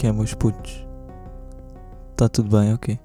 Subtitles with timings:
[0.00, 0.82] que é, meus putos?
[2.16, 2.98] Tá tudo bem, ok?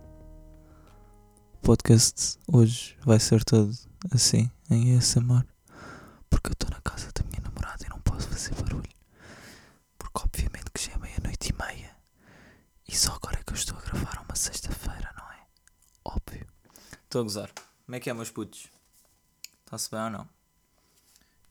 [1.55, 3.69] O podcast hoje vai ser todo
[4.13, 5.45] assim, em ASMR.
[6.29, 8.89] Porque eu estou na casa da minha namorada e não posso fazer barulho.
[9.97, 11.97] Porque obviamente que já é meia-noite e meia.
[12.87, 15.47] E só agora é que eu estou a gravar uma sexta-feira, não é?
[16.05, 16.47] Óbvio.
[17.03, 17.51] Estou a gozar.
[17.85, 18.69] Como é que é, meus putos?
[19.65, 20.29] Está-se bem ou não?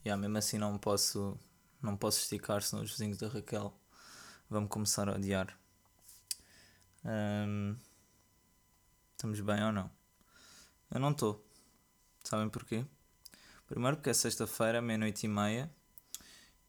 [0.07, 1.39] Yeah, mesmo assim não posso,
[1.83, 3.75] não posso esticar, senão os vizinhos da Raquel
[4.55, 5.59] vão começar a odiar.
[7.05, 7.77] Um,
[9.13, 9.91] estamos bem ou não?
[10.93, 11.45] Eu não estou.
[12.23, 12.87] Sabem porquê?
[13.67, 15.69] Primeiro porque é sexta-feira, meia-noite e meia,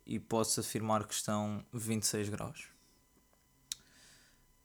[0.03, 2.67] e posso afirmar que estão 26 graus.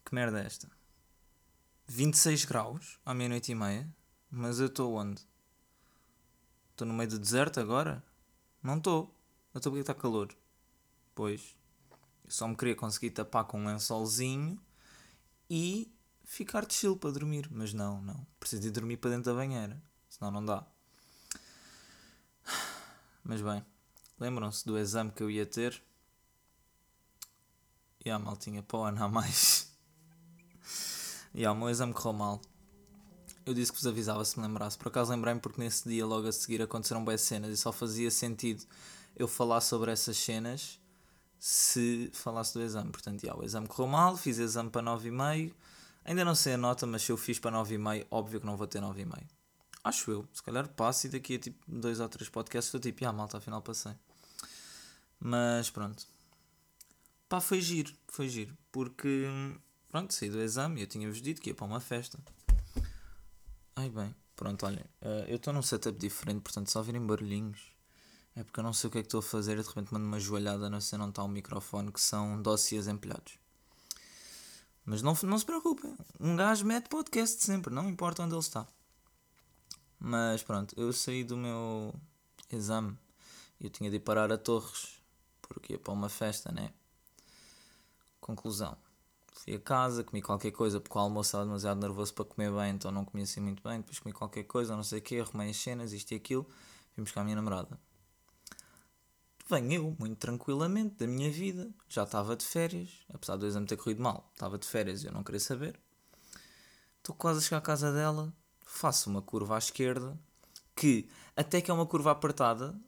[0.03, 0.67] Que merda é esta?
[1.89, 3.87] 26 graus à meia-noite e meia?
[4.31, 5.21] Mas eu estou onde?
[6.71, 8.03] Estou no meio do deserto agora?
[8.63, 9.15] Não estou.
[9.55, 10.35] Então porque está calor?
[11.15, 11.60] Pois.
[12.31, 14.57] Só me queria conseguir tapar com um lençolzinho
[15.51, 15.93] e
[16.25, 17.49] ficar de chill para dormir.
[17.51, 18.25] Mas não, não.
[18.39, 19.83] Preciso de dormir para dentro da banheira.
[20.09, 20.65] Senão não dá.
[23.25, 23.65] Mas bem,
[24.19, 25.83] lembram-se do exame que eu ia ter?
[28.05, 29.69] E a mal tinha para o ano a mais.
[31.33, 32.41] E o meu exame correu mal.
[33.47, 34.77] Eu disse que vos avisava se me lembrasse.
[34.77, 38.11] Por acaso lembrei-me porque nesse dia logo a seguir aconteceram boas cenas e só fazia
[38.11, 38.67] sentido
[39.15, 40.80] eu falar sobre essas cenas
[41.41, 42.91] se falasse do exame.
[42.91, 45.55] Portanto, já, o exame correu mal, fiz exame para 9,5.
[46.05, 48.67] Ainda não sei a nota, mas se eu fiz para 9,5, óbvio que não vou
[48.67, 49.25] ter 9,5.
[49.83, 50.29] Acho eu.
[50.33, 53.39] Se calhar passo e daqui a tipo dois ou três podcasts estou tipo, ah, malta,
[53.39, 53.93] afinal passei.
[55.19, 56.07] Mas pronto.
[57.29, 58.57] Pá, foi giro, foi giro.
[58.71, 59.27] Porque,
[59.89, 62.19] pronto, saí do exame e eu tinha-vos dito que ia para uma festa.
[63.77, 64.85] Ai bem, pronto, olhem.
[65.01, 67.73] Uh, eu estou num setup diferente, portanto, só virem barulhinhos.
[68.37, 69.93] É porque eu não sei o que é que estou a fazer e de repente
[69.93, 73.39] mando uma joelhada, não sei onde está o microfone, que são dossiês empilhados.
[74.85, 78.67] Mas não, não se preocupem, um gajo mete podcast sempre, não importa onde ele está.
[79.99, 81.95] Mas pronto, eu saí do meu
[82.51, 82.97] exame
[83.61, 85.01] e eu tinha de ir parar a Torres,
[85.43, 86.73] porque ia para uma festa, né?
[88.21, 88.77] Conclusão.
[89.33, 92.75] Fui a casa, comi qualquer coisa, porque o almoço estava demasiado nervoso para comer bem,
[92.75, 93.79] então não comia assim muito bem.
[93.81, 96.47] Depois comi qualquer coisa, não sei o quê, arrumei as cenas, isto e aquilo.
[96.97, 97.79] Vim buscar a minha namorada.
[99.51, 101.69] Venho eu, muito tranquilamente, da minha vida.
[101.89, 104.31] Já estava de férias, apesar do exame ter corrido mal.
[104.33, 105.77] Estava de férias e eu não queria saber.
[106.99, 108.33] Estou quase a chegar à casa dela,
[108.65, 110.17] faço uma curva à esquerda,
[110.77, 112.79] que até que é uma curva apertada,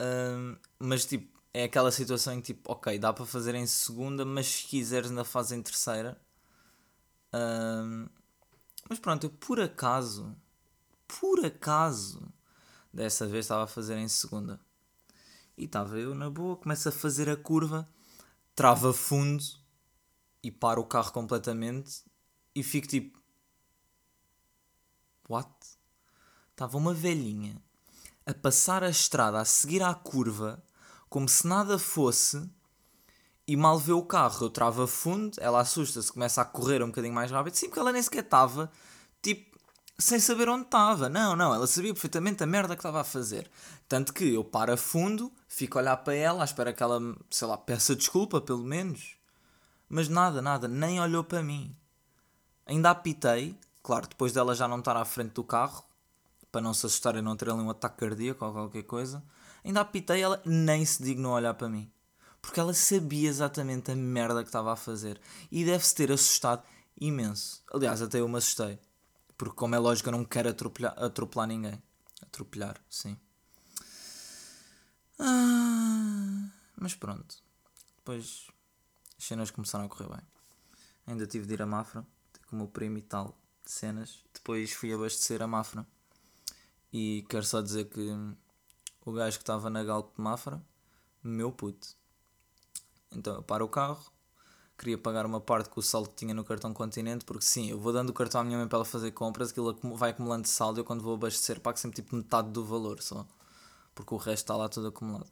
[0.00, 4.24] hum, mas tipo, é aquela situação em que tipo, ok, dá para fazer em segunda,
[4.24, 6.20] mas se quiseres ainda faz em terceira.
[7.32, 8.08] Um,
[8.88, 10.36] mas pronto, eu por acaso,
[11.06, 12.32] por acaso,
[12.92, 14.58] dessa vez estava a fazer em segunda.
[15.56, 17.88] E estava eu na boa, começo a fazer a curva,
[18.54, 19.42] trava fundo
[20.42, 22.02] e paro o carro completamente
[22.54, 23.22] e fico tipo.
[25.28, 25.50] What?
[26.50, 27.62] Estava uma velhinha
[28.26, 30.62] a passar a estrada, a seguir à curva
[31.14, 32.50] como se nada fosse,
[33.46, 37.14] e mal vê o carro, eu trava fundo, ela assusta-se, começa a correr um bocadinho
[37.14, 38.68] mais rápido, sim, porque ela nem sequer estava,
[39.98, 41.08] sem saber onde estava.
[41.08, 43.50] Não, não, ela sabia perfeitamente a merda que estava a fazer.
[43.88, 47.00] Tanto que eu paro a fundo, fico a olhar para ela, à espera que ela,
[47.30, 49.16] sei lá, peça desculpa, pelo menos.
[49.88, 51.74] Mas nada, nada, nem olhou para mim.
[52.66, 55.84] Ainda apitei, claro, depois dela já não estar à frente do carro,
[56.50, 59.22] para não se assustar e não ter ali um ataque cardíaco ou qualquer coisa.
[59.64, 61.90] Ainda apitei, ela nem se dignou a olhar para mim.
[62.40, 65.20] Porque ela sabia exatamente a merda que estava a fazer.
[65.50, 66.62] E deve-se ter assustado
[67.00, 67.62] imenso.
[67.72, 68.78] Aliás, até eu me assustei.
[69.36, 71.82] Porque, como é lógico, eu não quero atropelar, atropelar ninguém.
[72.22, 73.16] Atropelar, sim.
[75.18, 77.42] Ah, mas pronto.
[77.96, 78.48] Depois
[79.18, 80.22] as cenas começaram a correr bem.
[81.06, 82.06] Ainda tive de ir a Mafra,
[82.46, 84.24] com o meu primo e tal, de cenas.
[84.32, 85.86] Depois fui abastecer a Mafra.
[86.92, 88.10] E quero só dizer que
[89.04, 90.62] o gajo que estava na Galp de Mafra,
[91.22, 91.96] meu puto.
[93.10, 94.12] Então eu paro o carro,
[94.76, 97.78] queria pagar uma parte com o saldo que tinha no cartão Continente, porque sim, eu
[97.78, 100.78] vou dando o cartão à minha mãe para ela fazer compras, aquilo vai acumulando saldo
[100.78, 103.26] e eu quando vou abastecer pago sempre tipo metade do valor só,
[103.94, 105.30] porque o resto está lá tudo acumulado.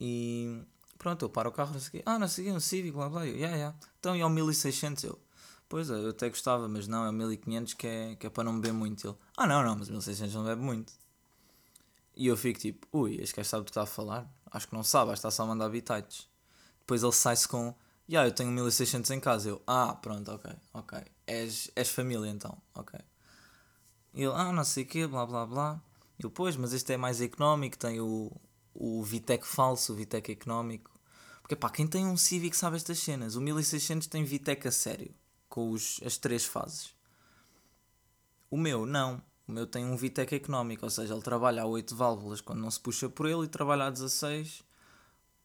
[0.00, 0.62] E
[0.98, 2.02] pronto, eu paro o carro, não sei o quê.
[2.06, 3.26] Ah, não sei um Civic, blá blá.
[3.26, 3.78] Eu, yeah, yeah.
[3.98, 5.18] Então e ao 1600 eu.
[5.68, 8.44] Pois é, eu até gostava, mas não, é o 1500 que é, que é para
[8.44, 9.06] não beber muito.
[9.06, 10.92] Ele, ah não, não, mas 1600 não bebe muito.
[12.16, 14.28] E eu fico tipo, ui, este gajo sabe do que está a falar?
[14.50, 16.29] Acho que não sabe, acho que está só a mandar bitites.
[16.90, 17.72] Depois ele sai-se com,
[18.10, 19.48] yeah, eu tenho 1600 em casa.
[19.48, 20.98] Eu, ah, pronto, ok, ok.
[21.24, 22.98] És, és família então, ok.
[24.12, 25.80] Ele, ah, não sei o quê, blá blá blá.
[26.18, 28.32] Eu, pois, mas este é mais económico, tem o,
[28.74, 30.90] o Vitec falso, o Vitec económico.
[31.40, 33.36] Porque pá, quem tem um Civic sabe estas cenas.
[33.36, 35.14] O 1600 tem Vitec a sério,
[35.48, 36.92] com os, as três fases.
[38.50, 39.22] O meu, não.
[39.46, 42.70] O meu tem um Vitec económico, ou seja, ele trabalha a 8 válvulas quando não
[42.70, 44.68] se puxa por ele e trabalha a 16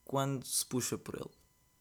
[0.05, 1.31] quando se puxa por ele.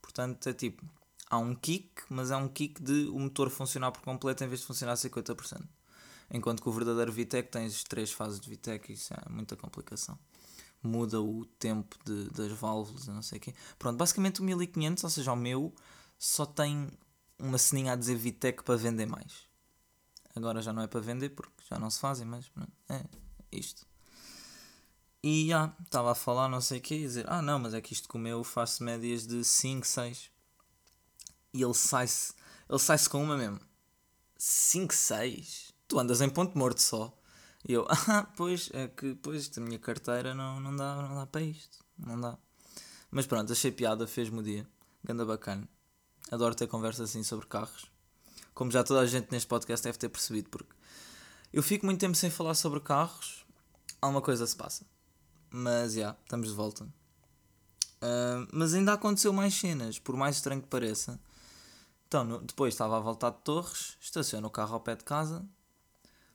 [0.03, 0.85] Portanto, é tipo,
[1.31, 4.61] há um kick, mas é um kick de o motor funcionar por completo em vez
[4.61, 5.63] de funcionar a 50%.
[6.31, 10.19] Enquanto que o verdadeiro Vitec tens três fases de Vitec, isso é muita complicação.
[10.83, 13.55] Muda o tempo de, das válvulas, não sei o quê.
[13.79, 15.73] Pronto, basicamente o 1500, ou seja, o meu,
[16.19, 16.91] só tem
[17.39, 19.45] uma ceninha a dizer Vitec para vender mais.
[20.35, 23.05] Agora já não é para vender porque já não se fazem, mas pronto, é
[23.53, 23.87] isto.
[25.25, 27.81] E já, estava a falar não sei o quê, e dizer, ah não, mas é
[27.81, 30.31] que isto com o meu faz médias de 5, 6.
[31.55, 32.35] E ele sai-se,
[32.69, 33.59] ele sai-se com uma mesmo.
[34.37, 35.73] 5, 6?
[35.89, 37.17] Tu andas em ponto morto só.
[37.67, 41.27] E eu, ah, pois, é que, pois, a minha carteira não, não, dá, não dá
[41.27, 41.85] para isto.
[41.97, 42.37] Não dá.
[43.11, 44.69] Mas pronto, achei piada, fez-me o dia.
[45.03, 45.67] Ganda bacana.
[46.31, 47.95] Adoro ter conversas assim sobre carros
[48.55, 50.73] como já toda a gente neste podcast deve ter percebido, porque
[51.53, 53.45] eu fico muito tempo sem falar sobre carros,
[54.01, 54.87] alguma coisa se passa.
[55.57, 56.85] Mas já, yeah, estamos de volta.
[58.03, 61.21] Uh, mas ainda aconteceu mais cenas, por mais estranho que pareça.
[62.09, 65.47] Então, no, depois estava a voltar de Torres, estaciono o carro ao pé de casa,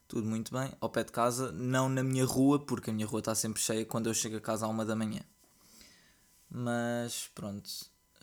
[0.07, 0.71] tudo muito bem.
[0.79, 3.85] Ao pé de casa, não na minha rua, porque a minha rua está sempre cheia
[3.85, 5.21] quando eu chego a casa à uma da manhã.
[6.49, 7.67] Mas pronto,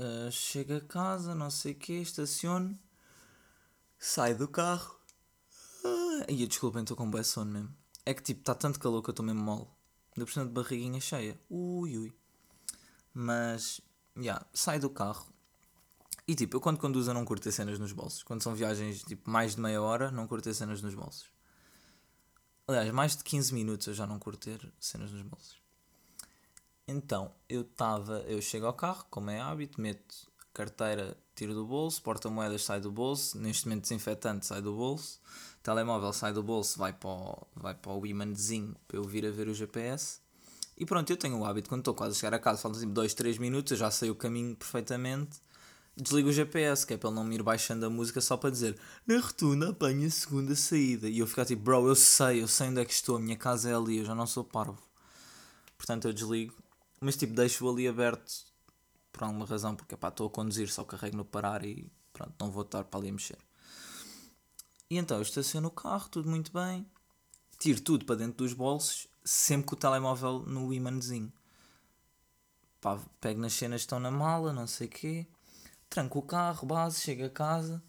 [0.00, 2.78] uh, chego a casa, não sei o que, estaciono
[3.99, 4.99] sai do carro.
[5.84, 7.76] Ah, e desculpem, estou com um sono mesmo.
[8.06, 9.75] É que tipo, está tanto calor que eu estou mesmo mole.
[10.16, 11.38] Ainda por cima de barriguinha cheia.
[11.50, 12.14] Ui, ui.
[13.12, 13.80] Mas,
[14.16, 15.26] já, yeah, sai do carro.
[16.26, 18.22] E tipo, eu quando conduzo não curto ter cenas nos bolsos.
[18.22, 21.30] Quando são viagens tipo mais de meia hora, não curto ter cenas nos bolsos.
[22.66, 25.60] Aliás, mais de 15 minutos eu já não curto ter cenas nos bolsos.
[26.88, 32.03] Então, eu estava, eu chego ao carro, como é hábito, meto carteira tiro do bolso,
[32.03, 35.21] porta-moedas sai do bolso, neste momento desinfetante sai do bolso,
[35.62, 39.31] telemóvel sai do bolso, vai para o, vai para o imãzinho para eu vir a
[39.31, 40.19] ver o GPS.
[40.79, 43.15] E pronto, eu tenho o hábito, quando estou quase a chegar a casa, faltam 2,
[43.15, 45.38] 3 minutos, eu já sei o caminho perfeitamente,
[45.94, 48.50] desligo o GPS, que é para ele não me ir baixando a música só para
[48.50, 51.09] dizer na rotunda apanha a segunda saída.
[51.09, 53.37] E eu ficar tipo, bro, eu sei, eu sei onde é que estou, a minha
[53.37, 54.83] casa é ali, eu já não sou parvo.
[55.77, 56.55] Portanto, eu desligo,
[57.00, 58.56] mas tipo, deixo-o ali aberto
[59.16, 62.50] por alguma razão, porque pá, estou a conduzir, só carrego no parar e pronto, não
[62.50, 63.38] vou estar para ali a mexer.
[64.90, 66.86] E então eu estaciono o carro, tudo muito bem,
[67.58, 71.32] tiro tudo para dentro dos bolsos, sempre com o telemóvel no imãzinho.
[72.78, 75.26] Pá, pego nas cenas que estão na mala, não sei o quê,
[75.88, 77.82] tranco o carro, base, chego a casa,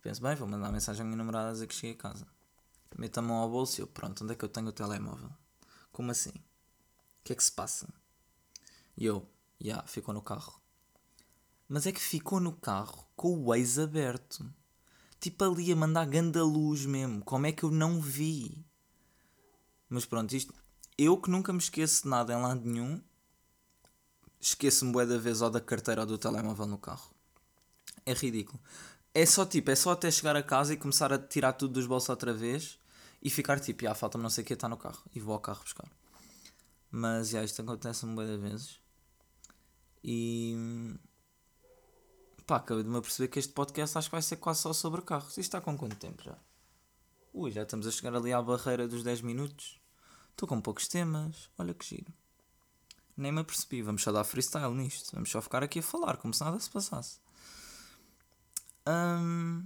[0.00, 2.26] penso, bem, vou mandar mensagem à minha namorada a dizer que cheguei a casa.
[2.96, 5.30] Meto a mão ao bolso e eu, pronto, onde é que eu tenho o telemóvel?
[5.92, 6.30] Como assim?
[6.30, 7.86] O que é que se passa?
[8.96, 9.28] E eu,
[9.60, 10.59] já, yeah, ficou no carro.
[11.70, 14.44] Mas é que ficou no carro com o Waze aberto.
[15.20, 17.22] Tipo ali a mandar ganda luz mesmo.
[17.22, 18.66] Como é que eu não vi?
[19.88, 20.52] Mas pronto, isto.
[20.98, 23.00] Eu que nunca me esqueço de nada em lado nenhum.
[24.40, 27.14] Esqueço-me bué da vez ou da carteira ou do telemóvel no carro.
[28.04, 28.60] É ridículo.
[29.14, 31.86] É só tipo, é só até chegar a casa e começar a tirar tudo dos
[31.86, 32.80] bolsos outra vez
[33.22, 35.04] e ficar tipo, ah, falta-me não sei o que, está no carro.
[35.14, 35.88] E vou ao carro buscar.
[36.90, 38.80] Mas já, isto acontece-me bué da vezes.
[40.02, 40.98] E
[42.50, 45.02] Pá, acabei de me perceber que este podcast acho que vai ser quase só sobre
[45.02, 45.28] carros.
[45.28, 46.36] Isto está com quanto tempo já?
[47.32, 49.80] Ui, já estamos a chegar ali à barreira dos 10 minutos.
[50.30, 51.48] Estou com poucos temas.
[51.56, 52.12] Olha que giro.
[53.16, 53.82] Nem me apercebi.
[53.82, 55.12] Vamos só dar freestyle nisto.
[55.14, 57.20] Vamos só ficar aqui a falar, como se nada se passasse.
[58.84, 59.64] Hum...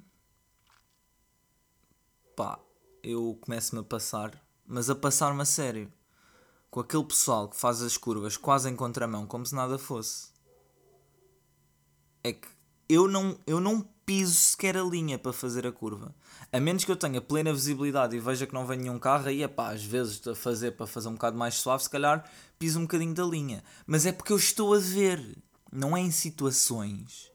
[2.37, 2.61] Pá,
[3.03, 5.91] eu começo-me a passar, mas a passar-me a sério.
[6.71, 10.35] Com aquele pessoal que faz as curvas quase em contramão, como se nada fosse.
[12.23, 12.54] É que
[12.89, 16.15] eu não, eu não piso sequer a linha para fazer a curva.
[16.53, 19.47] A menos que eu tenha plena visibilidade e veja que não vem nenhum carro, aí
[19.49, 22.25] pá, às vezes a fazer para fazer um bocado mais suave, se calhar
[22.59, 23.65] piso um bocadinho da linha.
[23.87, 25.37] Mas é porque eu estou a ver,
[25.73, 27.33] não é em situações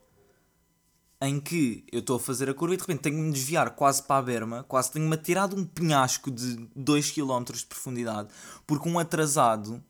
[1.22, 3.72] em que eu estou a fazer a curva e de repente tenho que me desviar
[3.72, 8.30] quase para a berma, quase tenho-me atirado um penhasco de 2 km de profundidade,
[8.66, 9.84] porque um atrasado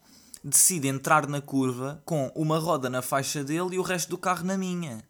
[0.43, 4.43] decide entrar na curva com uma roda na faixa dele e o resto do carro
[4.43, 5.03] na minha.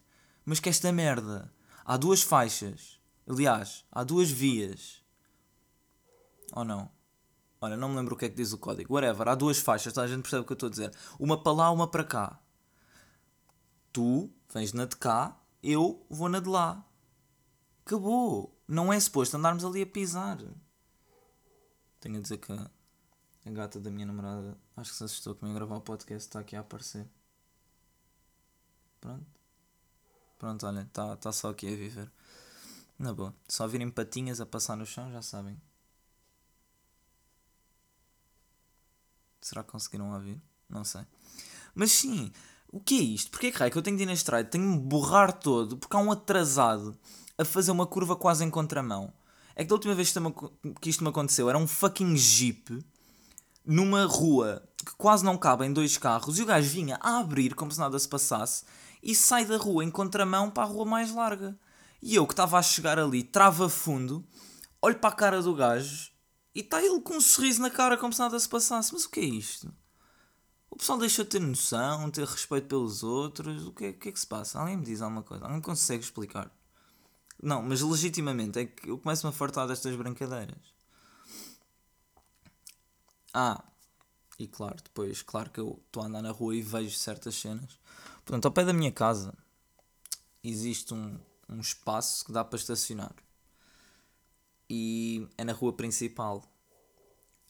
[0.46, 1.54] Mas que esta merda.
[1.86, 3.00] Há duas faixas.
[3.28, 5.04] Aliás, há duas vias.
[6.54, 6.92] Ou não?
[7.62, 8.94] Olha, não me lembro o que é que diz o código.
[8.94, 10.96] Whatever, há duas faixas, toda a gente percebe o que eu estou a dizer.
[11.20, 12.40] Uma para lá, uma para cá.
[13.92, 16.86] Tu vens na de cá, eu vou na de lá.
[17.86, 18.58] Acabou.
[18.68, 20.38] Não é suposto andarmos ali a pisar.
[22.00, 22.70] Tenho a dizer que a
[23.52, 26.56] gata da minha namorada, acho que se assustou comigo a gravar o podcast, está aqui
[26.56, 27.08] a aparecer.
[29.02, 29.39] Pronto.
[30.40, 32.10] Pronto, olha, está tá só aqui a viver.
[32.98, 33.36] Na boa.
[33.48, 35.62] Só virem patinhas a passar no chão, já sabem.
[39.42, 40.42] Será que conseguiram ouvir?
[40.70, 41.02] Não sei.
[41.76, 42.32] Mas sim,
[42.72, 43.32] o que é isto?
[43.32, 44.48] Porquê que raio que eu tenho de ir na estrada?
[44.48, 46.98] Tenho de me borrar todo porque há um atrasado
[47.38, 49.14] a fazer uma curva quase em contramão.
[49.56, 50.14] É que da última vez
[50.80, 52.86] que isto me aconteceu era um fucking jeep
[53.66, 57.72] numa rua que quase não cabem dois carros e o gajo vinha a abrir como
[57.72, 58.64] se nada se passasse
[59.02, 61.58] e sai da rua em contramão para a rua mais larga.
[62.02, 64.26] E eu que estava a chegar ali, trava fundo,
[64.82, 66.12] olho para a cara do gajo
[66.54, 68.94] e está ele com um sorriso na cara como se nada se passasse.
[68.94, 69.74] Mas o que é isto?
[70.70, 73.66] O pessoal deixa de ter noção, ter respeito pelos outros.
[73.66, 74.60] O que é, o que, é que se passa?
[74.60, 75.46] Alguém me diz alguma coisa?
[75.46, 76.52] Alguém consegue explicar?
[77.42, 80.74] Não, mas legitimamente é que eu começo-me a fartar destas brincadeiras.
[83.34, 83.64] Ah,
[84.38, 87.80] e claro, depois, claro que eu estou a andar na rua e vejo certas cenas.
[88.30, 89.34] Portanto, ao pé da minha casa
[90.44, 91.20] existe um,
[91.50, 93.16] um espaço que dá para estacionar.
[94.70, 96.44] E é na rua principal.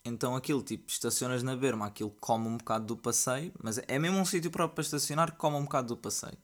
[0.05, 4.19] Então aquilo, tipo, estacionas na berma, aquilo come um bocado do passeio, mas é mesmo
[4.19, 6.37] um sítio próprio para estacionar que come um bocado do passeio.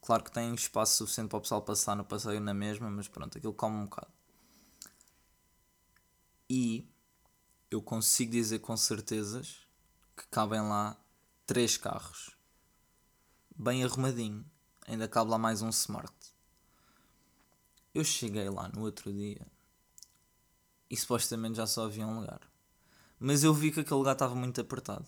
[0.00, 3.36] Claro que tem espaço suficiente para o pessoal passar no passeio na mesma, mas pronto,
[3.36, 4.12] aquilo come um bocado.
[6.48, 6.88] E
[7.72, 9.66] eu consigo dizer com certezas
[10.16, 10.96] que cabem lá
[11.44, 12.38] três carros.
[13.62, 14.42] Bem arrumadinho.
[14.86, 16.14] Ainda cabe lá mais um smart.
[17.94, 19.46] Eu cheguei lá no outro dia
[20.88, 22.40] e supostamente já só havia um lugar.
[23.18, 25.04] Mas eu vi que aquele lugar estava muito apertado.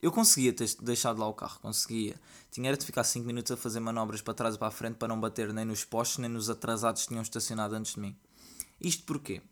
[0.00, 2.18] Eu conseguia ter deixado lá o carro, conseguia.
[2.50, 4.96] Tinha era de ficar 5 minutos a fazer manobras para trás e para a frente
[4.96, 8.16] para não bater nem nos postes nem nos atrasados que tinham estacionado antes de mim.
[8.80, 9.42] Isto porquê?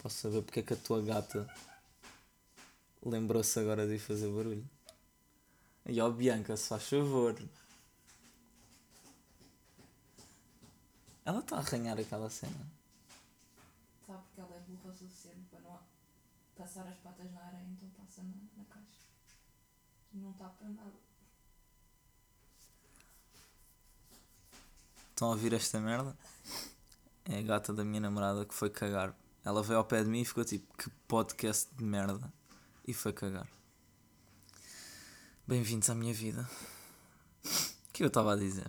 [0.00, 1.52] Posso saber porque é que a tua gata
[3.04, 4.75] lembrou-se agora de fazer barulho?
[5.88, 7.36] E ó Bianca, se faz favor.
[11.24, 12.66] Ela está a arranhar aquela cena.
[14.06, 15.78] Sabe porque ela é burra o suficiente para não
[16.56, 19.06] passar as patas na areia, então passa na, na caixa.
[20.12, 20.92] E não está para nada.
[25.10, 26.16] Estão a ouvir esta merda?
[27.24, 29.14] É a gata da minha namorada que foi cagar.
[29.44, 32.32] Ela veio ao pé de mim e ficou tipo, que podcast de merda.
[32.86, 33.55] E foi cagar.
[35.48, 36.44] Bem-vindos à minha vida.
[37.44, 38.66] O que eu estava a dizer?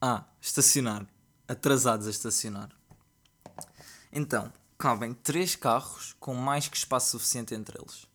[0.00, 1.06] Ah, estacionar.
[1.46, 2.70] Atrasados a estacionar.
[4.10, 8.06] Então, cabem três carros com mais que espaço suficiente entre eles.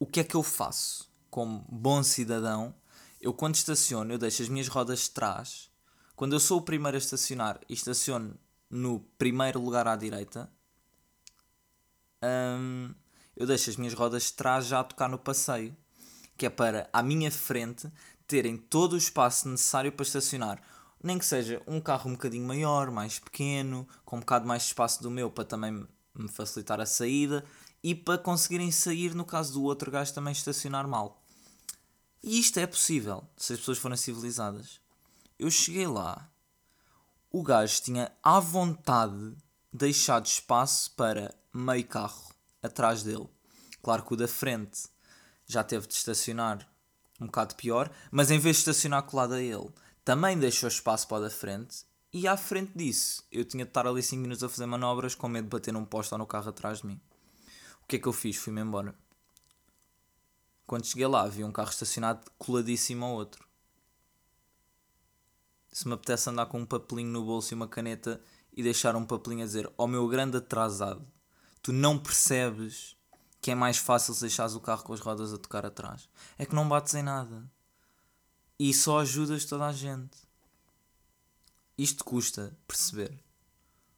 [0.00, 1.08] O que é que eu faço?
[1.30, 2.74] Como bom cidadão,
[3.20, 5.70] eu quando estaciono, eu deixo as minhas rodas de trás.
[6.16, 8.36] Quando eu sou o primeiro a estacionar e estaciono
[8.68, 10.50] no primeiro lugar à direita,
[12.58, 12.92] hum,
[13.36, 15.72] eu deixo as minhas rodas de trás já a tocar no passeio
[16.36, 17.90] que é para, à minha frente,
[18.26, 20.62] terem todo o espaço necessário para estacionar.
[21.02, 24.68] Nem que seja um carro um bocadinho maior, mais pequeno, com um bocado mais de
[24.68, 27.44] espaço do meu para também me facilitar a saída
[27.82, 31.22] e para conseguirem sair no caso do outro gajo também estacionar mal.
[32.22, 34.80] E isto é possível se as pessoas forem civilizadas.
[35.38, 36.28] Eu cheguei lá,
[37.30, 39.36] o gajo tinha à vontade
[39.72, 43.28] deixado espaço para meio carro atrás dele.
[43.82, 44.88] Claro que o da frente
[45.46, 46.68] já teve de estacionar
[47.20, 49.70] um bocado pior, mas em vez de estacionar colado a ele,
[50.04, 51.84] também deixou espaço para o da frente.
[52.12, 55.28] E à frente disso, eu tinha de estar ali 5 minutos a fazer manobras com
[55.28, 57.00] medo de bater num posto ou no carro atrás de mim.
[57.82, 58.36] O que é que eu fiz?
[58.36, 58.94] Fui-me embora.
[60.66, 63.46] Quando cheguei lá, vi um carro estacionado coladíssimo ao outro.
[65.72, 68.20] Se me apetece andar com um papelinho no bolso e uma caneta
[68.52, 71.06] e deixar um papelinho a dizer: Ó oh, meu grande atrasado,
[71.62, 72.95] tu não percebes
[73.46, 76.08] que é mais fácil se deixares o carro com as rodas a tocar atrás.
[76.36, 77.48] É que não bates em nada.
[78.58, 80.18] E só ajudas toda a gente.
[81.78, 83.16] Isto custa perceber.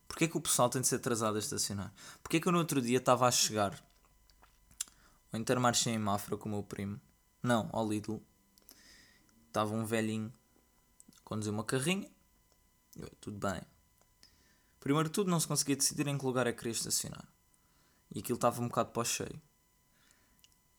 [0.06, 1.94] Porquê é que o pessoal tem de ser atrasado a estacionar?
[2.22, 3.82] Porquê é que eu no outro dia estava a chegar
[5.32, 7.00] ao Intermarché em Mafra com o meu primo?
[7.42, 8.20] Não, ao Lidl.
[9.46, 10.30] Estava um velhinho
[11.16, 12.10] a conduzir uma carrinha.
[12.94, 13.62] Eu, tudo bem.
[14.78, 17.26] Primeiro de tudo, não se conseguia decidir em que lugar é que queria estacionar
[18.14, 19.40] e aquilo estava um bocado para o cheio.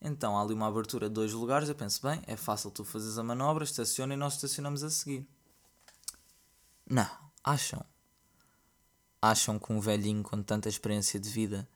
[0.02, 1.68] Então há ali uma abertura de dois lugares.
[1.70, 5.28] Eu penso, bem, é fácil tu fazes a manobra, estaciona e nós estacionamos a seguir.
[6.90, 7.10] Não,
[7.44, 7.86] acham?
[9.22, 11.70] Acham que um velhinho com tanta experiência de vida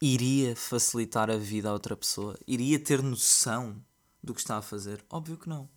[0.00, 2.38] iria facilitar a vida a outra pessoa?
[2.46, 3.82] Iria ter noção
[4.22, 5.02] do que está a fazer?
[5.08, 5.68] Óbvio que não.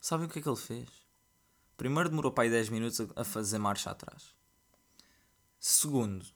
[0.00, 0.88] Sabem o que é que ele fez?
[1.76, 4.34] Primeiro demorou para aí 10 minutos a fazer marcha atrás.
[5.58, 6.26] Segundo,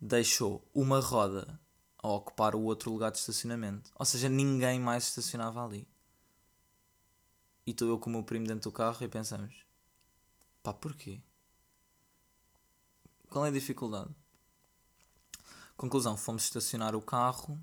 [0.00, 1.60] deixou uma roda
[1.98, 3.90] a ocupar o outro lugar de estacionamento.
[3.98, 5.86] Ou seja, ninguém mais estacionava ali.
[7.66, 9.54] E estou eu com o meu primo dentro do carro e pensamos:
[10.62, 11.20] pá, porquê?
[13.28, 14.10] Qual é a dificuldade?
[15.76, 17.60] Conclusão: fomos estacionar o carro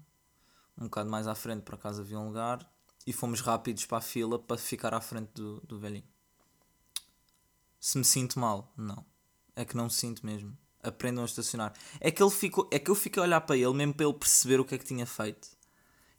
[0.78, 2.70] um bocado mais à frente, por acaso havia um lugar,
[3.06, 6.08] e fomos rápidos para a fila para ficar à frente do, do velhinho.
[7.80, 9.06] Se me sinto mal, não.
[9.56, 10.56] É que não sinto mesmo.
[10.84, 11.74] Aprendam a estacionar.
[12.00, 14.14] É que, ele ficou, é que eu fiquei a olhar para ele, mesmo para ele
[14.14, 15.50] perceber o que é que tinha feito.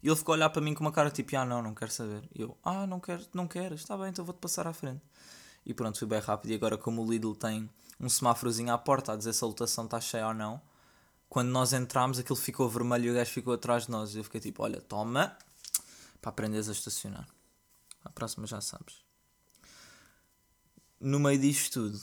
[0.01, 1.91] E ele ficou a olhar para mim com uma cara tipo, ah não, não quero
[1.91, 2.23] saber.
[2.33, 5.01] E eu, ah não quero, não quero, está bem, então vou-te passar à frente.
[5.65, 6.51] E pronto, fui bem rápido.
[6.51, 9.85] E agora, como o Lidl tem um semáforozinho à porta a dizer se a lotação
[9.85, 10.61] está cheia ou não,
[11.27, 14.15] quando nós entramos aquilo ficou vermelho e o gajo ficou atrás de nós.
[14.15, 15.37] E eu fiquei tipo, olha, toma,
[16.21, 17.27] para aprenderes a estacionar.
[18.03, 19.03] A próxima já sabes.
[20.99, 22.01] No meio disto tudo,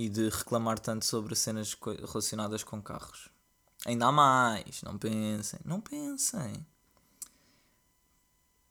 [0.00, 1.76] e de reclamar tanto sobre cenas
[2.08, 3.28] relacionadas com carros,
[3.84, 6.66] ainda mais, não pensem, não pensem.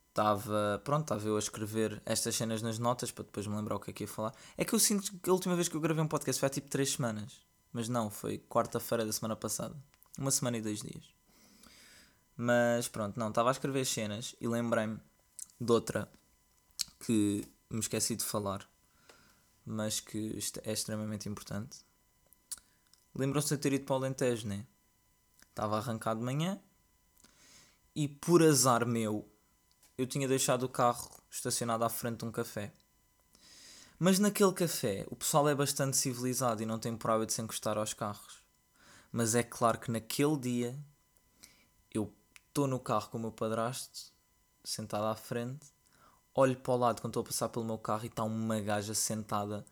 [0.09, 3.79] Estava, pronto, estava eu a escrever estas cenas nas notas para depois me lembrar o
[3.79, 4.33] que é que ia falar.
[4.57, 6.49] É que eu sinto que a última vez que eu gravei um podcast foi há
[6.49, 7.37] tipo 3 semanas.
[7.71, 9.75] Mas não, foi quarta-feira da semana passada.
[10.17, 11.13] Uma semana e dois dias.
[12.35, 14.99] Mas pronto, não, estava a escrever as cenas e lembrei-me
[15.61, 16.11] de outra
[17.05, 18.67] que me esqueci de falar,
[19.69, 21.79] mas que é extremamente importante.
[23.13, 24.65] Lembram-se de ter ido para o Alentejo, né?
[25.47, 26.59] Estava arrancado de manhã
[27.95, 29.29] e por azar meu,
[29.97, 32.73] eu tinha deixado o carro estacionado à frente de um café.
[33.99, 37.41] Mas naquele café o pessoal é bastante civilizado e não tem por hábito de se
[37.41, 38.41] encostar aos carros.
[39.11, 40.79] Mas é claro que naquele dia
[41.93, 42.11] eu
[42.47, 44.11] estou no carro com o meu padrasto,
[44.63, 45.67] sentado à frente,
[46.39, 48.93] olho para o lado quando estou a passar pelo meu carro e está uma gaja
[48.93, 49.65] sentada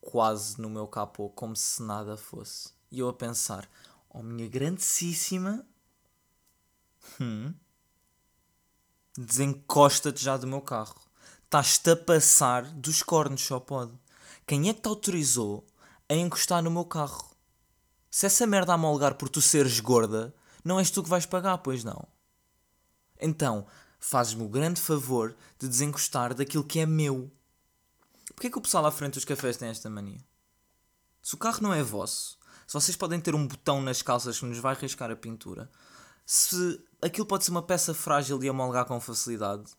[0.00, 2.70] quase no meu capô, como se nada fosse.
[2.90, 3.68] E eu a pensar,
[4.10, 5.64] oh minha grandíssima,
[7.20, 7.54] hum,
[9.16, 11.02] desencosta-te já do meu carro
[11.52, 13.92] estás-te a passar dos cornos, só pode.
[14.46, 15.66] Quem é que te autorizou
[16.08, 17.30] a encostar no meu carro?
[18.10, 20.34] Se essa merda amolgar por tu seres gorda,
[20.64, 22.08] não és tu que vais pagar, pois não.
[23.20, 23.66] Então,
[24.04, 27.30] fazes-me o grande favor de desencostar daquilo que é meu.
[28.34, 30.20] Porquê é que o pessoal à frente dos cafés tem esta mania?
[31.22, 32.36] Se o carro não é vosso,
[32.66, 35.70] se vocês podem ter um botão nas calças que nos vai riscar a pintura,
[36.26, 39.72] se aquilo pode ser uma peça frágil e amolgar com facilidade,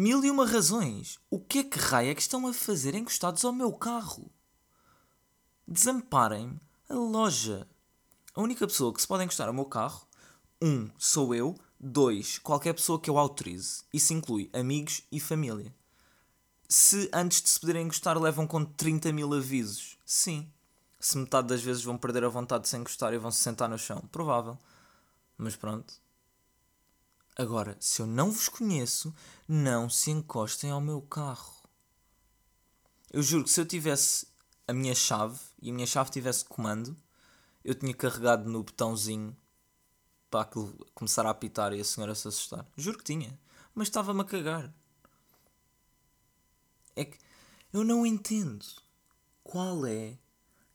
[0.00, 1.18] Mil e uma razões.
[1.28, 4.30] O que é que raio é que estão a fazer encostados ao meu carro?
[5.66, 7.66] Desamparem a loja.
[8.32, 10.06] A única pessoa que se pode encostar ao meu carro,
[10.62, 13.82] um, sou eu, dois, qualquer pessoa que eu autorize.
[13.92, 15.74] Isso inclui amigos e família.
[16.68, 20.50] Se antes de se poderem encostar levam com 30 mil avisos, sim.
[21.00, 23.68] Se metade das vezes vão perder a vontade de se encostar e vão se sentar
[23.68, 24.58] no chão, provável.
[25.36, 25.94] Mas pronto,
[27.38, 29.14] Agora, se eu não vos conheço,
[29.46, 31.54] não se encostem ao meu carro.
[33.12, 34.26] Eu juro que se eu tivesse
[34.66, 36.96] a minha chave e a minha chave tivesse comando,
[37.64, 39.36] eu tinha carregado no botãozinho
[40.30, 42.66] para aquilo começar a apitar e a senhora se assustar.
[42.76, 43.38] Juro que tinha.
[43.74, 44.72] Mas estava-me a cagar.
[46.96, 47.18] É que
[47.72, 48.64] eu não entendo
[49.42, 50.18] qual é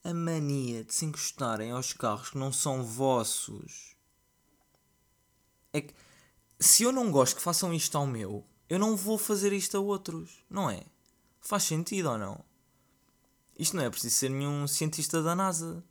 [0.03, 3.95] a mania de se encostarem aos carros que não são vossos.
[5.71, 5.93] É que
[6.59, 9.79] se eu não gosto que façam isto ao meu, eu não vou fazer isto a
[9.79, 10.83] outros, não é?
[11.41, 12.43] Faz sentido ou não?
[13.57, 15.83] Isto não é preciso ser nenhum cientista da NASA.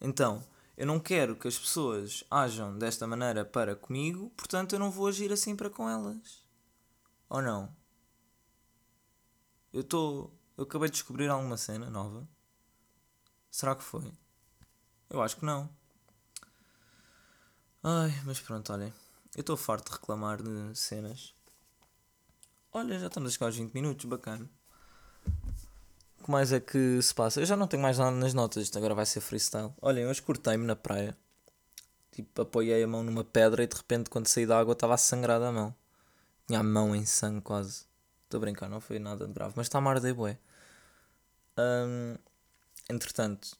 [0.00, 0.44] Então,
[0.76, 5.06] eu não quero que as pessoas ajam desta maneira para comigo, portanto eu não vou
[5.06, 6.44] agir assim para com elas.
[7.28, 7.74] Ou não?
[9.72, 10.32] Eu estou.
[10.56, 12.28] Eu acabei de descobrir alguma cena nova.
[13.50, 14.12] Será que foi?
[15.08, 15.68] Eu acho que não.
[17.82, 18.92] Ai, mas pronto, olhem.
[19.34, 21.34] Eu estou farto de reclamar de cenas.
[22.72, 24.50] Olha, já estamos a chegar aos 20 minutos, bacana.
[26.26, 27.40] Que mais é que se passa?
[27.40, 29.72] Eu já não tenho mais nada nas notas, isto agora vai ser freestyle.
[29.80, 31.16] Olhem, hoje cortei-me na praia.
[32.10, 34.96] Tipo, apoiei a mão numa pedra e de repente, quando saí da água, estava a
[34.96, 35.72] sangrar a mão.
[36.48, 37.84] Tinha a mão em sangue quase.
[38.24, 40.36] Estou a brincar, não foi nada de grave, mas está a mar de bué.
[41.56, 42.16] Um,
[42.90, 43.56] entretanto,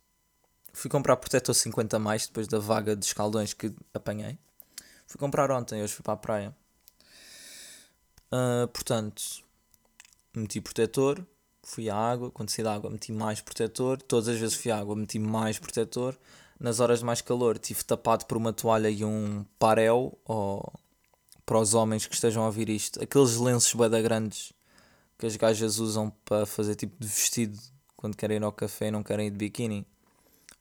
[0.72, 4.40] fui comprar protetor 50 mais depois da vaga de escaldões que apanhei.
[5.06, 6.56] Fui comprar ontem, hoje fui para a praia.
[8.32, 9.22] Uh, portanto,
[10.34, 11.24] meti protetor,
[11.66, 14.78] fui à água, quando saí da água meti mais protetor, todas as vezes fui à
[14.78, 16.16] água meti mais protetor.
[16.60, 20.72] Nas horas de mais calor tive tapado por uma toalha e um parel, ou
[21.44, 24.52] para os homens que estejam a ouvir isto, aqueles lenços bada grandes
[25.18, 27.58] que as gajas usam para fazer tipo de vestido
[27.96, 29.84] quando querem ir ao café e não querem ir de biquíni.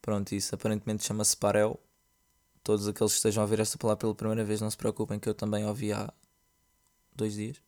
[0.01, 1.79] Pronto, isso aparentemente chama-se parel
[2.63, 5.29] Todos aqueles que estejam a ouvir esta palavra pela primeira vez, não se preocupem que
[5.29, 6.11] eu também ouvi há
[7.15, 7.61] dois dias.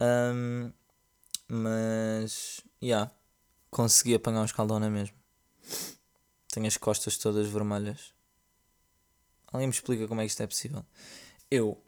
[0.00, 0.70] Um,
[1.54, 3.12] mas, já, yeah,
[3.70, 5.16] consegui apanhar um escaldão na mesma.
[6.48, 8.12] Tenho as costas todas vermelhas.
[9.52, 10.84] Alguém me explica como é que isto é possível?
[11.48, 11.80] Eu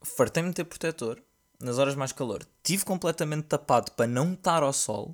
[0.00, 1.20] fartei-me de ter protetor
[1.58, 2.46] nas horas mais calor.
[2.62, 5.12] Tive completamente tapado para não estar ao sol.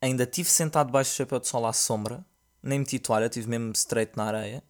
[0.00, 2.24] Ainda tive sentado debaixo do chapéu de sol à sombra.
[2.62, 4.64] Nem meti toalha, tive mesmo straight na areia.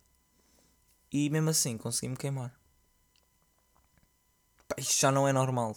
[1.13, 2.53] E mesmo assim consegui-me queimar.
[4.67, 5.77] Pá, isto já não é normal.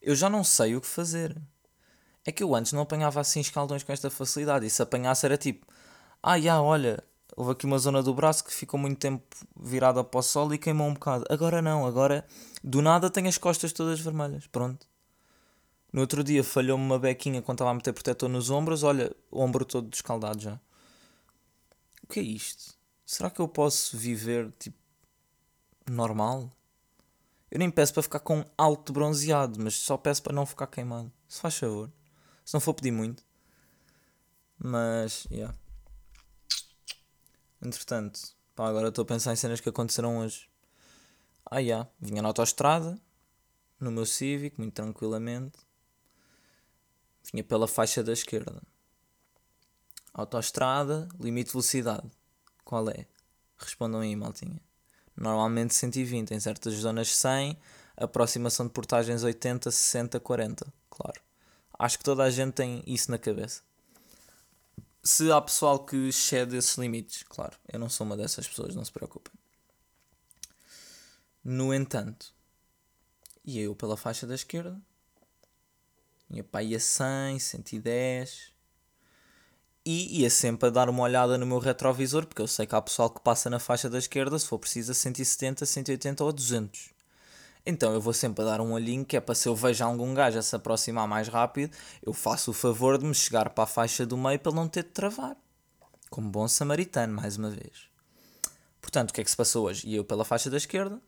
[0.00, 1.36] Eu já não sei o que fazer.
[2.24, 4.66] É que eu antes não apanhava assim escaldões com esta facilidade.
[4.66, 5.66] E se apanhasse era tipo:
[6.22, 7.02] Ah, já, olha,
[7.36, 9.24] houve aqui uma zona do braço que ficou muito tempo
[9.58, 11.24] virada para o sol e queimou um bocado.
[11.30, 12.26] Agora não, agora
[12.62, 14.46] do nada tenho as costas todas vermelhas.
[14.46, 14.86] Pronto.
[15.92, 18.82] No outro dia falhou-me uma bequinha quando estava a meter protetor nos ombros.
[18.82, 20.60] Olha, ombro todo descaldado já.
[22.02, 22.76] O que é isto?
[23.06, 24.76] Será que eu posso viver tipo
[25.88, 26.52] normal?
[27.50, 31.10] Eu nem peço para ficar com alto bronzeado, mas só peço para não ficar queimado.
[31.26, 31.90] Se faz favor.
[32.44, 33.24] Se não for pedir muito.
[34.58, 35.56] Mas, yeah.
[37.62, 38.20] Entretanto,
[38.54, 40.48] pá, agora estou a pensar em cenas que aconteceram hoje.
[41.46, 41.88] Ah, yeah.
[41.98, 43.00] Vinha na autoestrada,
[43.80, 45.58] no meu Civic, muito tranquilamente.
[47.32, 48.62] Vinha pela faixa da esquerda.
[50.12, 52.10] Autoestrada, limite de velocidade.
[52.64, 53.06] Qual é?
[53.56, 54.60] Respondam aí, maltinha.
[55.18, 57.58] Normalmente 120, em certas zonas 100,
[57.96, 60.72] aproximação de portagens 80, 60, 40.
[60.88, 61.20] Claro.
[61.76, 63.62] Acho que toda a gente tem isso na cabeça.
[65.02, 68.84] Se há pessoal que excede esses limites, claro, eu não sou uma dessas pessoas, não
[68.84, 69.32] se preocupem.
[71.42, 72.32] No entanto,
[73.44, 74.80] ia eu pela faixa da esquerda,
[76.30, 78.52] ia para aí a 100, 110,
[79.90, 82.82] e ia sempre a dar uma olhada no meu retrovisor, porque eu sei que há
[82.82, 86.90] pessoal que passa na faixa da esquerda, se for preciso, a 170, 180 ou 200.
[87.64, 90.12] Então eu vou sempre a dar um olhinho, que é para se eu vejo algum
[90.12, 93.66] gajo a se aproximar mais rápido, eu faço o favor de me chegar para a
[93.66, 95.34] faixa do meio para não ter de travar.
[96.10, 97.88] Como bom samaritano, mais uma vez.
[98.82, 99.88] Portanto, o que é que se passou hoje?
[99.88, 101.00] E eu pela faixa da esquerda,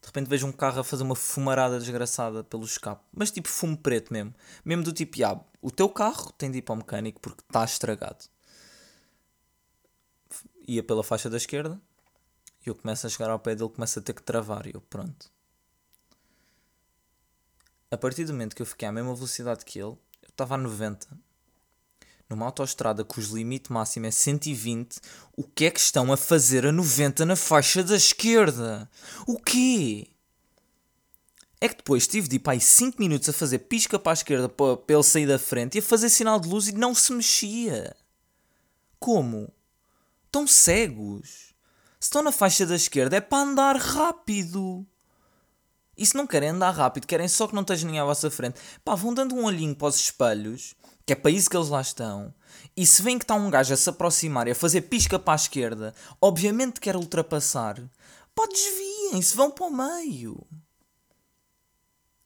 [0.00, 3.04] de repente vejo um carro a fazer uma fumarada desgraçada pelo escape.
[3.12, 4.34] Mas tipo fumo preto mesmo.
[4.64, 7.64] Mesmo do tipo, ah, o teu carro tem de ir para o mecânico porque está
[7.64, 8.24] estragado.
[10.66, 11.80] Ia pela faixa da esquerda
[12.64, 14.80] e eu começo a chegar ao pé dele, começo a ter que travar e eu,
[14.80, 15.30] pronto.
[17.90, 20.58] A partir do momento que eu fiquei à mesma velocidade que ele, eu estava a
[20.58, 21.08] 90.
[22.28, 25.00] Numa autoestrada cujo limite máximo é 120,
[25.34, 28.88] o que é que estão a fazer a 90 na faixa da esquerda?
[29.26, 30.08] O quê?
[31.60, 34.14] É que depois tive de ir para aí 5 minutos a fazer pisca para a
[34.14, 37.12] esquerda para, ele sair da frente e a fazer sinal de luz e não se
[37.12, 37.96] mexia.
[39.00, 39.50] Como?
[40.26, 41.54] Estão cegos.
[41.98, 44.86] Se estão na faixa da esquerda é para andar rápido.
[45.96, 48.60] E se não querem andar rápido, querem só que não esteja ninguém à vossa frente,
[48.84, 50.76] pá, vão dando um olhinho para os espelhos,
[51.08, 52.34] que é para isso que eles lá estão.
[52.76, 55.32] E se vêem que está um gajo a se aproximar e a fazer pisca para
[55.32, 57.82] a esquerda, obviamente quer ultrapassar,
[58.34, 60.46] pá, desviem-se, vão para o meio.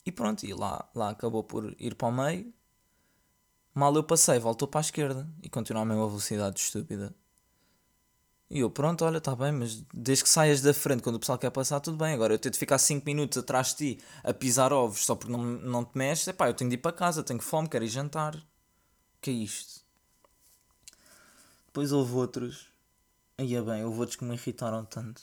[0.05, 2.53] E pronto, e lá, lá acabou por ir para o meio.
[3.73, 7.15] Mal eu passei, voltou para a esquerda e continuou a mesma velocidade estúpida.
[8.51, 11.39] E eu, pronto, olha, está bem, mas desde que saias da frente quando o pessoal
[11.39, 12.15] quer passar, tudo bem.
[12.15, 15.33] Agora eu ter de ficar 5 minutos atrás de ti a pisar ovos só porque
[15.33, 17.89] não, não te mexes, epá, eu tenho de ir para casa, tenho fome, quero ir
[17.89, 18.37] jantar.
[19.23, 19.83] Que é isto?
[21.67, 22.67] Depois houve outros.
[23.39, 25.23] Aí é bem, houve outros que me irritaram tanto.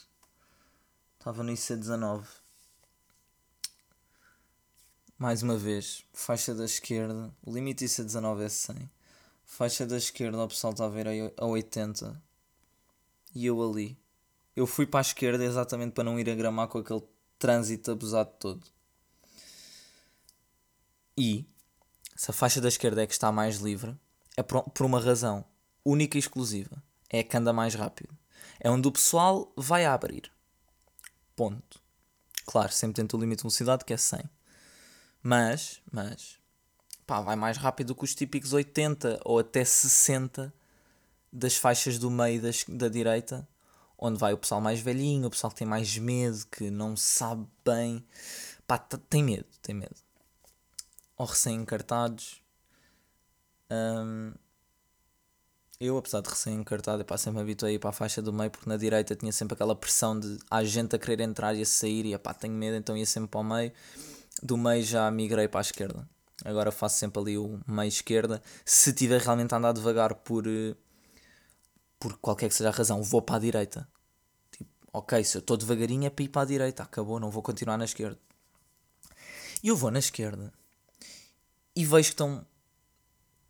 [1.18, 2.26] Estava no IC19
[5.20, 8.90] mais uma vez, faixa da esquerda, o limite isso é 19 é 100.
[9.44, 12.22] Faixa da esquerda, o pessoal está a ver a 80.
[13.34, 13.98] E eu ali.
[14.56, 17.02] Eu fui para a esquerda exatamente para não ir a gramar com aquele
[17.38, 18.66] trânsito abusado todo.
[21.18, 21.44] E
[22.20, 23.98] se a faixa da esquerda é que está mais livre,
[24.36, 25.42] é por uma razão
[25.82, 26.82] única e exclusiva.
[27.08, 28.14] É que anda mais rápido.
[28.60, 30.30] É onde o pessoal vai a abrir.
[31.34, 31.80] Ponto.
[32.44, 34.20] Claro, sempre dentro do limite de velocidade que é 100.
[35.22, 36.38] Mas, mas,
[37.06, 40.52] pá, vai mais rápido que os típicos 80 ou até 60
[41.32, 43.48] das faixas do meio das, da direita,
[43.96, 47.48] onde vai o pessoal mais velhinho, o pessoal que tem mais medo, que não sabe
[47.64, 48.04] bem,
[48.66, 50.09] pá, tem medo, tem medo.
[51.20, 52.40] Ou recém-encartados.
[53.70, 54.32] Um,
[55.78, 59.14] eu, apesar de recém-encartado, sempre me habituei para a faixa do meio, porque na direita
[59.14, 62.32] tinha sempre aquela pressão de há gente a querer entrar e a sair, e pá,
[62.32, 63.70] tenho medo, então ia sempre para o meio
[64.42, 66.08] do meio já migrei para a esquerda.
[66.42, 68.42] Agora faço sempre ali o meio esquerda.
[68.64, 70.74] Se tiver realmente a andar devagar por, eh,
[71.98, 73.86] por qualquer que seja a razão, vou para a direita.
[74.90, 77.76] ok, se eu estou devagarinho é para ir para a direita, acabou, não vou continuar
[77.76, 78.18] na esquerda.
[79.62, 80.50] E eu vou na esquerda
[81.80, 82.46] e vejo que estão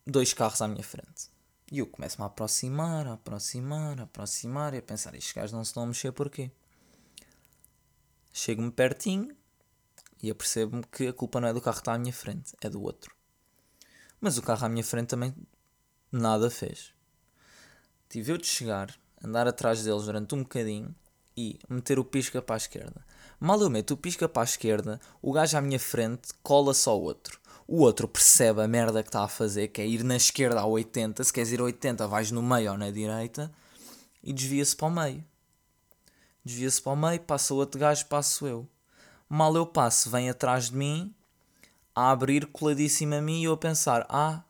[0.06, 1.28] dois carros à minha frente.
[1.68, 5.64] E eu começo-me a aproximar, a aproximar, a aproximar e a pensar: estes gajos não
[5.64, 6.52] se estão a mexer porquê?
[8.32, 9.36] Chego-me pertinho
[10.22, 12.70] e apercebo-me que a culpa não é do carro que está à minha frente, é
[12.70, 13.12] do outro.
[14.20, 15.34] Mas o carro à minha frente também
[16.12, 16.94] nada fez.
[18.08, 20.94] Tive eu de chegar, andar atrás deles durante um bocadinho
[21.36, 23.04] e meter o pisca para a esquerda.
[23.40, 26.96] Mal eu meto o pisca para a esquerda, o gajo à minha frente cola só
[26.96, 27.39] o outro.
[27.72, 30.66] O outro percebe a merda que está a fazer, que é ir na esquerda a
[30.66, 31.22] 80.
[31.22, 33.48] Se queres ir a 80, vais no meio ou na direita
[34.24, 35.24] e desvia-se para o meio.
[36.44, 38.68] Desvia-se para o meio, passa o outro gajo, passo eu.
[39.28, 41.14] Mal eu passo, vem atrás de mim
[41.94, 44.42] a abrir coladíssimo a mim e eu a pensar: ah,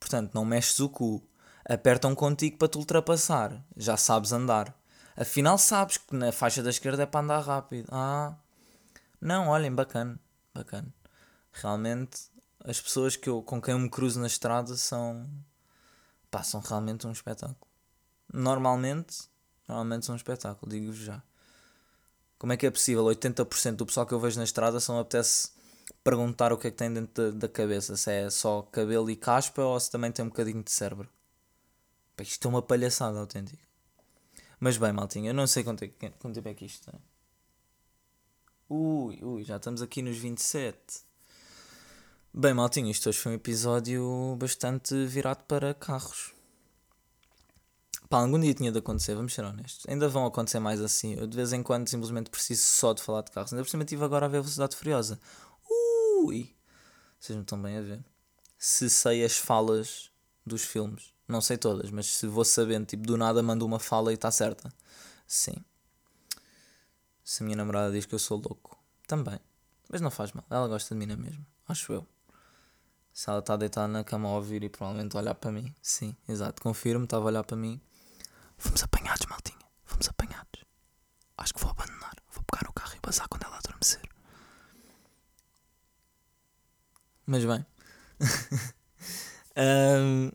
[0.00, 1.22] portanto, não mexes o cu.
[1.62, 3.62] Apertam contigo para te ultrapassar.
[3.76, 4.74] Já sabes andar.
[5.14, 7.90] Afinal, sabes que na faixa da esquerda é para andar rápido.
[7.92, 8.34] Ah,
[9.20, 10.18] não, olhem, bacana,
[10.54, 10.88] bacana.
[11.52, 12.34] Realmente,
[12.66, 15.26] as pessoas que eu, com quem eu me cruzo na estrada são.
[16.30, 17.56] pá, são realmente um espetáculo.
[18.32, 19.28] Normalmente,
[19.68, 21.22] normalmente são um espetáculo, digo-vos já.
[22.38, 23.04] Como é que é possível?
[23.04, 25.52] 80% do pessoal que eu vejo na estrada só me apetece
[26.02, 27.96] perguntar o que é que tem dentro da, da cabeça.
[27.96, 31.08] Se é só cabelo e caspa ou se também tem um bocadinho de cérebro.
[32.16, 33.64] Pá, isto é uma palhaçada autêntica.
[34.58, 37.00] Mas bem, maltinha, eu não sei quanto, é, quanto tempo é que isto tem.
[38.68, 41.06] Ui, ui, já estamos aqui nos 27.
[42.38, 46.34] Bem, maltinha, isto hoje foi um episódio bastante virado para carros.
[48.10, 49.86] Pá, algum dia tinha de acontecer, vamos ser honestos.
[49.88, 51.14] Ainda vão acontecer mais assim.
[51.14, 53.54] Eu de vez em quando simplesmente preciso só de falar de carros.
[53.54, 55.18] Ainda por cima estive agora a ver Velocidade Furiosa.
[56.26, 56.54] Ui!
[57.18, 58.04] Vocês não estão bem a ver.
[58.58, 60.10] Se sei as falas
[60.44, 61.14] dos filmes.
[61.26, 64.30] Não sei todas, mas se vou sabendo, tipo, do nada mando uma fala e está
[64.30, 64.70] certa.
[65.26, 65.56] Sim.
[67.24, 68.78] Se a minha namorada diz que eu sou louco.
[69.08, 69.40] Também.
[69.88, 70.44] Mas não faz mal.
[70.50, 71.46] Ela gosta de mim na mesma.
[71.66, 72.06] Acho eu.
[73.16, 75.74] Se ela está deitada na cama a ouvir e provavelmente olhar para mim.
[75.80, 76.60] Sim, exato.
[76.60, 77.80] Confirmo, estava a olhar para mim.
[78.58, 79.66] Fomos apanhados, maltinha.
[79.86, 80.62] Fomos apanhados.
[81.38, 82.14] Acho que vou abandonar.
[82.30, 84.02] Vou pegar o carro e passar quando ela adormecer.
[87.24, 87.64] Mas bem.
[89.56, 90.30] um,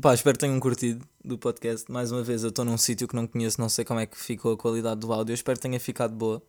[0.00, 1.92] pá, espero que tenham curtido do podcast.
[1.92, 4.16] Mais uma vez, eu estou num sítio que não conheço, não sei como é que
[4.16, 5.32] ficou a qualidade do áudio.
[5.32, 6.42] Eu espero que tenha ficado boa.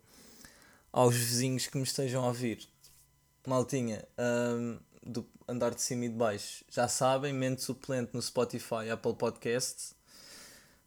[0.90, 2.66] Aos vizinhos que me estejam a ouvir.
[3.46, 6.64] Maltinha, um, do andar de cima e de baixo.
[6.70, 9.94] Já sabem, mente suplente no Spotify, Apple Podcasts.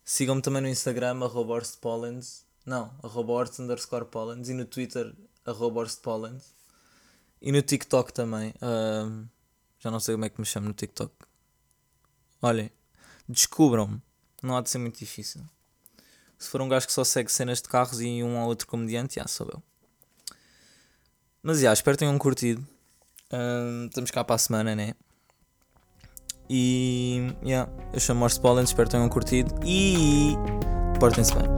[0.03, 1.62] Sigam-me também no Instagram, arroba
[2.65, 4.49] Não, arroba underscore Pollens.
[4.49, 5.13] E no Twitter,
[5.45, 5.86] arroba
[7.41, 8.53] E no TikTok também.
[8.62, 9.27] Uh,
[9.80, 11.13] já não sei como é que me chamo no TikTok.
[12.41, 12.71] Olhem,
[13.27, 14.01] descubram-me.
[14.41, 15.43] Não há de ser muito difícil.
[16.38, 19.15] Se for um gajo que só segue cenas de carros e um ou outro comediante,
[19.15, 19.63] já sou eu.
[21.41, 22.65] Mas já, espero que tenham curtido.
[23.29, 24.93] Estamos cá para a semana, né?
[26.49, 30.33] E yeah, eu chamo Morse Pollen, espero que tenham curtido e
[30.97, 31.57] portem-se bem.